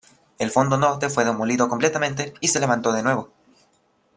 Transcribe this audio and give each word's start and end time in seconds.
El 0.39 0.49
Fondo 0.49 0.79
Norte 0.79 1.09
fue 1.11 1.25
demolido 1.25 1.69
completamente 1.69 2.33
y 2.39 2.47
se 2.47 2.59
levantó 2.59 2.91
de 2.91 3.03
nuevo. 3.03 3.29